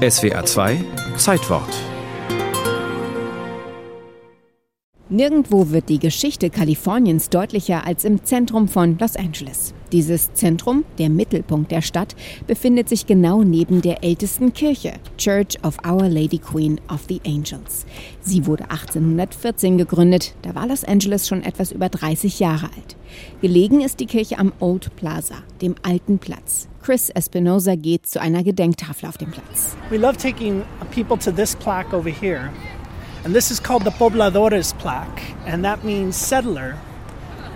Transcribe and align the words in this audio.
SWA 0.00 0.42
2 0.42 0.84
Zeitwort 1.16 1.99
Nirgendwo 5.12 5.70
wird 5.70 5.88
die 5.88 5.98
Geschichte 5.98 6.50
Kaliforniens 6.50 7.30
deutlicher 7.30 7.84
als 7.84 8.04
im 8.04 8.24
Zentrum 8.24 8.68
von 8.68 8.96
Los 9.00 9.16
Angeles. 9.16 9.74
Dieses 9.90 10.32
Zentrum, 10.34 10.84
der 11.00 11.10
Mittelpunkt 11.10 11.72
der 11.72 11.82
Stadt, 11.82 12.14
befindet 12.46 12.88
sich 12.88 13.06
genau 13.06 13.42
neben 13.42 13.82
der 13.82 14.04
ältesten 14.04 14.52
Kirche, 14.52 14.92
Church 15.18 15.58
of 15.64 15.78
Our 15.84 16.08
Lady 16.08 16.38
Queen 16.38 16.80
of 16.88 17.06
the 17.08 17.20
Angels. 17.26 17.86
Sie 18.20 18.46
wurde 18.46 18.70
1814 18.70 19.78
gegründet, 19.78 20.36
da 20.42 20.54
war 20.54 20.68
Los 20.68 20.84
Angeles 20.84 21.26
schon 21.26 21.42
etwas 21.42 21.72
über 21.72 21.88
30 21.88 22.38
Jahre 22.38 22.66
alt. 22.66 22.96
Gelegen 23.40 23.80
ist 23.80 23.98
die 23.98 24.06
Kirche 24.06 24.38
am 24.38 24.52
Old 24.60 24.94
Plaza, 24.94 25.38
dem 25.60 25.74
alten 25.82 26.20
Platz. 26.20 26.68
Chris 26.82 27.10
Espinosa 27.10 27.74
geht 27.74 28.06
zu 28.06 28.20
einer 28.20 28.44
Gedenktafel 28.44 29.08
auf 29.08 29.18
dem 29.18 29.32
Platz. 29.32 29.74
We 29.90 29.96
love 29.96 30.16
taking 30.16 30.62
people 30.94 31.18
to 31.18 31.32
this 31.32 31.56
plaque 31.56 31.92
over 31.96 32.08
here. 32.08 32.50
And 33.22 33.34
this 33.34 33.50
is 33.50 33.60
called 33.60 33.84
the 33.84 33.90
Pobladores 33.90 34.72
plaque, 34.78 35.20
and 35.46 35.62
that 35.64 35.84
means 35.84 36.16
settler, 36.16 36.78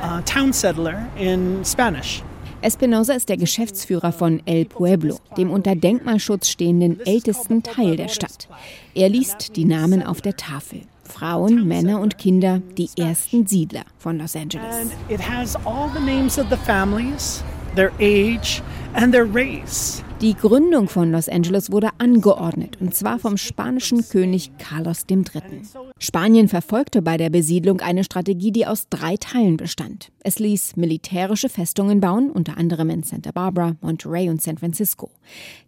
uh, 0.03 0.21
town 0.27 0.53
settler 0.53 1.09
in 1.17 1.65
Spanish. 1.65 2.23
Espinosa 2.61 3.15
ist 3.15 3.29
der 3.31 3.39
Geschäftsführer 3.39 4.13
von 4.13 4.43
El 4.47 4.67
Pueblo, 4.67 5.19
dem 5.37 5.51
unter 5.51 5.75
Denkmalschutz 5.75 6.49
stehenden 6.49 7.01
ältesten 7.07 7.63
Teil 7.63 7.97
der 7.97 8.09
Stadt. 8.09 8.49
Er 8.95 9.09
liest 9.09 9.57
die 9.57 9.65
Namen 9.65 10.03
auf 10.03 10.21
der 10.21 10.37
Tafel. 10.37 10.83
Frauen, 11.05 11.67
Männer 11.67 12.01
und 12.01 12.19
Kinder, 12.19 12.61
die 12.77 12.91
ersten 12.99 13.47
Siedler 13.47 13.85
von 13.99 14.19
Los 14.19 14.37
Angeles. 14.37 14.91
It 15.09 15.21
has 15.21 15.57
all 15.65 15.91
the 15.95 16.01
names 16.01 16.39
of 16.39 16.51
the 16.51 16.57
families, 16.57 17.43
their 17.75 17.93
age 18.01 18.63
and 18.95 19.13
their 19.13 19.25
race. 19.25 20.04
Die 20.25 20.35
Gründung 20.35 20.89
von 20.89 21.13
Los 21.13 21.29
Angeles 21.29 21.71
wurde 21.71 21.91
angeordnet, 21.99 22.79
und 22.81 22.95
zwar 22.95 23.19
vom 23.19 23.37
spanischen 23.37 24.09
König 24.09 24.57
Carlos 24.57 25.05
III. 25.07 25.61
Spanien 26.01 26.49
verfolgte 26.49 27.03
bei 27.03 27.17
der 27.17 27.31
Besiedlung 27.31 27.81
eine 27.81 28.03
Strategie, 28.03 28.51
die 28.51 28.67
aus 28.67 28.89
drei 28.91 29.17
Teilen 29.17 29.57
bestand. 29.57 30.11
Es 30.25 30.41
ließ 30.41 30.77
militärische 30.77 31.49
Festungen 31.49 32.01
bauen, 32.01 32.31
unter 32.31 32.59
anderem 32.59 32.91
in 32.91 33.05
Santa 33.05 33.31
Barbara, 33.31 33.77
Monterey 33.81 34.29
und 34.29 34.43
San 34.43 34.59
Francisco. 34.59 35.11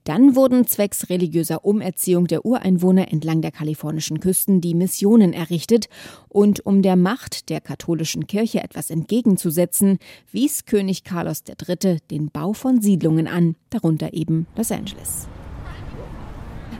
Dann 0.02 0.34
wurden 0.34 0.66
zwecks 0.66 1.08
religiöser 1.10 1.64
Umerziehung 1.64 2.26
der 2.26 2.44
Ureinwohner 2.44 3.12
entlang 3.12 3.40
der 3.40 3.52
kalifornischen 3.52 4.18
Küsten 4.18 4.60
die 4.60 4.74
Missionen 4.74 5.32
errichtet, 5.32 5.88
und 6.28 6.66
um 6.66 6.82
der 6.82 6.96
Macht 6.96 7.48
der 7.48 7.60
katholischen 7.60 8.26
Kirche 8.26 8.62
etwas 8.62 8.90
entgegenzusetzen, 8.90 9.98
wies 10.32 10.66
König 10.66 11.04
Carlos 11.04 11.44
III. 11.48 11.98
den 12.10 12.30
Bau 12.30 12.52
von 12.52 12.82
Siedlungen 12.82 13.28
an, 13.28 13.54
darunter 13.70 14.12
eben 14.12 14.46
Los 14.56 14.72
Angeles. 14.72 15.28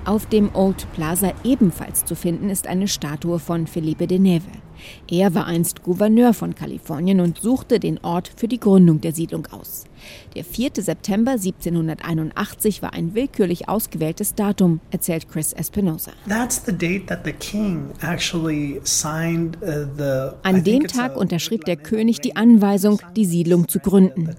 Auf 0.06 0.26
dem 0.26 0.54
Old 0.54 0.86
Plaza 0.92 1.32
ebenfalls 1.42 2.04
zu 2.04 2.14
finden 2.14 2.48
ist 2.48 2.68
eine 2.68 2.86
Statue 2.86 3.40
von 3.40 3.66
Felipe 3.66 4.06
de 4.06 4.20
Neve. 4.20 4.46
Er 5.10 5.34
war 5.34 5.46
einst 5.46 5.82
Gouverneur 5.82 6.32
von 6.32 6.54
Kalifornien 6.54 7.18
und 7.18 7.38
suchte 7.38 7.80
den 7.80 7.98
Ort 8.04 8.30
für 8.36 8.46
die 8.46 8.60
Gründung 8.60 9.00
der 9.00 9.12
Siedlung 9.12 9.46
aus. 9.50 9.82
Der 10.36 10.44
4. 10.44 10.70
September 10.76 11.32
1781 11.32 12.82
war 12.82 12.92
ein 12.92 13.16
willkürlich 13.16 13.68
ausgewähltes 13.68 14.36
Datum, 14.36 14.78
erzählt 14.92 15.28
Chris 15.28 15.52
Espinosa. 15.52 16.12
That's 16.28 16.62
the 16.64 16.72
date 16.72 17.08
that 17.08 17.24
the 17.24 17.32
king 17.32 17.90
actually 18.00 18.80
signed 18.84 19.58
uh, 19.60 20.36
An 20.44 20.62
dem 20.62 20.86
Tag 20.86 21.16
unterschrieb 21.16 21.64
der 21.64 21.78
König 21.78 22.20
die 22.20 22.36
Anweisung, 22.36 23.00
die 23.16 23.24
Siedlung 23.24 23.66
zu 23.66 23.80
gründen. 23.80 24.30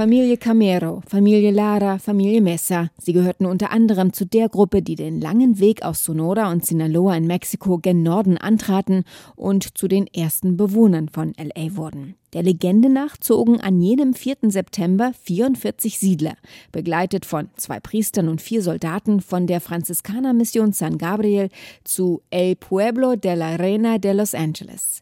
Familie 0.00 0.38
Camero, 0.38 1.02
Familie 1.06 1.50
Lara, 1.50 1.98
Familie 1.98 2.40
Mesa. 2.40 2.88
Sie 2.96 3.12
gehörten 3.12 3.44
unter 3.44 3.70
anderem 3.70 4.14
zu 4.14 4.24
der 4.24 4.48
Gruppe, 4.48 4.80
die 4.80 4.94
den 4.94 5.20
langen 5.20 5.60
Weg 5.60 5.82
aus 5.82 6.02
Sonora 6.02 6.50
und 6.50 6.64
Sinaloa 6.64 7.18
in 7.18 7.26
Mexiko 7.26 7.76
gen 7.76 8.02
Norden 8.02 8.38
antraten 8.38 9.04
und 9.36 9.76
zu 9.76 9.88
den 9.88 10.06
ersten 10.06 10.56
Bewohnern 10.56 11.10
von 11.10 11.34
LA 11.36 11.76
wurden. 11.76 12.14
Der 12.32 12.42
Legende 12.42 12.88
nach 12.88 13.18
zogen 13.18 13.60
an 13.60 13.82
jenem 13.82 14.14
4. 14.14 14.36
September 14.44 15.12
44 15.22 15.98
Siedler, 15.98 16.36
begleitet 16.72 17.26
von 17.26 17.50
zwei 17.56 17.78
Priestern 17.78 18.28
und 18.28 18.40
vier 18.40 18.62
Soldaten 18.62 19.20
von 19.20 19.46
der 19.46 19.60
Franziskanermission 19.60 20.72
San 20.72 20.96
Gabriel 20.96 21.50
zu 21.84 22.22
El 22.30 22.56
Pueblo 22.56 23.16
de 23.16 23.34
la 23.34 23.56
Reina 23.56 23.98
de 23.98 24.12
Los 24.14 24.34
Angeles. 24.34 25.00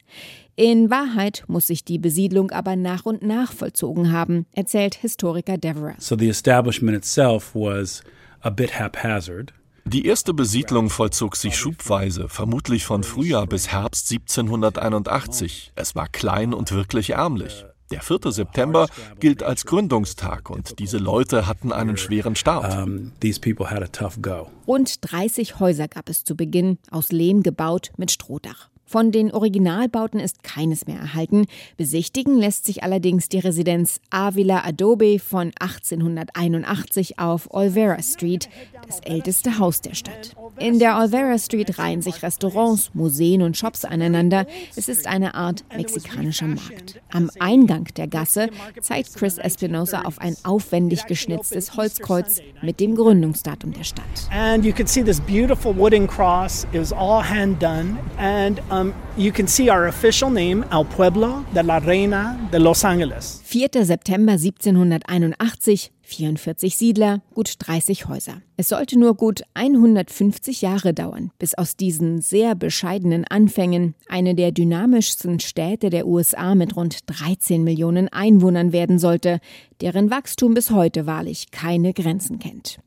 In 0.61 0.91
Wahrheit 0.91 1.45
muss 1.47 1.69
sich 1.69 1.85
die 1.85 2.01
Besiedlung 2.01 2.51
aber 2.51 2.75
nach 2.75 3.07
und 3.07 3.23
nach 3.23 3.53
vollzogen 3.53 4.11
haben, 4.11 4.45
erzählt 4.51 4.97
Historiker 4.97 5.57
Devereux. 5.57 5.95
So 6.01 6.17
the 6.19 6.29
establishment 6.29 6.97
itself 6.97 7.55
was 7.55 8.03
a 8.41 8.51
bit 8.51 8.77
haphazard. 8.77 9.55
Die 9.85 10.05
erste 10.05 10.35
Besiedlung 10.35 10.91
vollzog 10.91 11.37
sich 11.37 11.57
schubweise, 11.57 12.29
vermutlich 12.29 12.85
von 12.85 13.05
Frühjahr 13.05 13.47
bis 13.47 13.69
Herbst 13.69 14.11
1781. 14.11 15.75
Es 15.77 15.95
war 15.95 16.09
klein 16.09 16.53
und 16.53 16.73
wirklich 16.73 17.11
ärmlich. 17.11 17.65
Der 17.93 18.03
4. 18.03 18.33
September 18.33 18.89
gilt 19.21 19.45
als 19.45 19.65
Gründungstag 19.65 20.51
und 20.51 20.81
diese 20.81 20.99
Leute 20.99 21.47
hatten 21.47 21.71
einen 21.71 21.97
schweren 21.97 22.35
Start. 22.35 22.77
Um, 22.85 23.13
these 23.21 23.39
people 23.39 23.71
had 23.71 23.85
a 23.85 23.87
tough 23.87 24.21
go. 24.21 24.51
Rund 24.67 25.09
30 25.09 25.61
Häuser 25.61 25.87
gab 25.87 26.09
es 26.09 26.25
zu 26.25 26.35
Beginn, 26.35 26.79
aus 26.91 27.13
Lehm 27.13 27.45
gebaut 27.45 27.93
mit 27.97 28.11
Strohdach. 28.11 28.71
Von 28.91 29.12
den 29.12 29.31
Originalbauten 29.31 30.19
ist 30.19 30.43
keines 30.43 30.87
mehr 30.87 30.99
erhalten. 30.99 31.44
Besichtigen 31.76 32.38
lässt 32.38 32.65
sich 32.65 32.82
allerdings 32.82 33.28
die 33.28 33.38
Residenz 33.38 34.00
Avila 34.09 34.65
Adobe 34.65 35.19
von 35.19 35.53
1881 35.60 37.19
auf 37.19 37.53
Olvera 37.53 38.03
Street, 38.03 38.49
das 38.87 39.00
älteste 39.00 39.59
Haus 39.59 39.82
der 39.82 39.93
Stadt. 39.93 40.34
In 40.59 40.78
der 40.78 40.97
Olvera 40.97 41.38
Street 41.38 41.78
reihen 41.78 42.00
sich 42.00 42.22
Restaurants, 42.22 42.91
Museen 42.94 43.43
und 43.43 43.59
Shops 43.59 43.84
aneinander. 43.84 44.47
Es 44.75 44.88
ist 44.88 45.06
eine 45.06 45.34
Art 45.34 45.65
mexikanischer 45.76 46.47
Markt. 46.47 46.99
Am 47.12 47.31
Eingang 47.38 47.88
der 47.99 48.06
Gasse 48.06 48.49
zeigt 48.81 49.15
Chris 49.16 49.37
Espinosa 49.37 50.03
auf 50.03 50.19
ein 50.19 50.34
aufwendig 50.44 51.05
geschnitztes 51.05 51.76
Holzkreuz 51.76 52.41
mit 52.62 52.81
dem 52.81 52.94
Gründungsdatum 52.94 53.75
der 53.75 53.84
Stadt. 53.84 54.05
And 54.31 54.65
you 54.65 54.72
can 54.72 54.87
see 54.87 55.03
this 55.03 55.20
beautiful 55.20 55.76
wooden 55.76 56.06
cross. 56.06 56.66
Was 56.72 56.91
all 56.91 57.22
hand 57.22 57.62
done. 57.62 57.99
And 58.16 58.60
um, 58.78 58.94
you 59.16 59.33
can 59.33 59.47
see 59.47 59.71
our 59.71 59.87
official 59.87 60.31
name, 60.31 60.65
El 60.71 60.84
Pueblo 60.84 61.44
de 61.55 61.62
la 61.62 61.78
Reina 61.78 62.39
de 62.53 62.59
Los 62.59 62.84
Angeles. 62.84 63.41
4. 63.44 63.84
September 63.84 64.33
1781, 64.33 65.91
44 66.03 66.77
Siedler, 66.77 67.21
gut 67.34 67.55
30 67.59 68.09
Häuser. 68.09 68.43
Es 68.56 68.69
sollte 68.69 68.99
nur 68.99 69.15
gut 69.15 69.43
150 69.55 70.62
Jahre 70.62 70.94
dauern, 70.94 71.31
bis 71.38 71.55
aus 71.55 71.77
diesen 71.77 72.21
sehr 72.21 72.55
bescheidenen 72.55 73.25
Anfängen 73.25 73.94
eine 74.09 74.34
der 74.34 74.53
dynamischsten 74.53 75.41
Städte 75.41 75.91
der 75.91 76.06
USA 76.06 76.55
mit 76.55 76.77
rund 76.77 76.99
13 77.06 77.62
Millionen 77.65 78.09
Einwohnern 78.09 78.72
werden 78.72 78.99
sollte, 78.99 79.41
deren 79.81 80.11
Wachstum 80.11 80.55
bis 80.55 80.71
heute 80.71 81.06
wahrlich 81.06 81.50
keine 81.50 81.93
Grenzen 81.93 82.38
kennt. 82.38 82.77